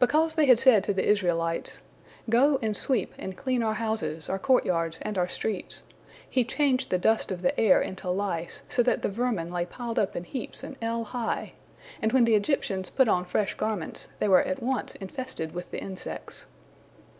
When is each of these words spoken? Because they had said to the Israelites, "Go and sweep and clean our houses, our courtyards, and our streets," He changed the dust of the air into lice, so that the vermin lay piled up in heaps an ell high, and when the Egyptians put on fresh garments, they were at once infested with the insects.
Because 0.00 0.34
they 0.34 0.46
had 0.46 0.58
said 0.58 0.82
to 0.82 0.92
the 0.92 1.06
Israelites, 1.08 1.80
"Go 2.28 2.58
and 2.60 2.76
sweep 2.76 3.14
and 3.16 3.36
clean 3.36 3.62
our 3.62 3.74
houses, 3.74 4.28
our 4.28 4.36
courtyards, 4.36 4.98
and 5.02 5.16
our 5.16 5.28
streets," 5.28 5.84
He 6.28 6.42
changed 6.42 6.90
the 6.90 6.98
dust 6.98 7.30
of 7.30 7.40
the 7.40 7.56
air 7.56 7.80
into 7.80 8.10
lice, 8.10 8.64
so 8.68 8.82
that 8.82 9.02
the 9.02 9.08
vermin 9.08 9.52
lay 9.52 9.64
piled 9.66 9.96
up 10.00 10.16
in 10.16 10.24
heaps 10.24 10.64
an 10.64 10.76
ell 10.82 11.04
high, 11.04 11.52
and 12.02 12.12
when 12.12 12.24
the 12.24 12.34
Egyptians 12.34 12.90
put 12.90 13.06
on 13.06 13.24
fresh 13.24 13.54
garments, 13.54 14.08
they 14.18 14.26
were 14.26 14.42
at 14.42 14.60
once 14.60 14.96
infested 14.96 15.54
with 15.54 15.70
the 15.70 15.80
insects. 15.80 16.46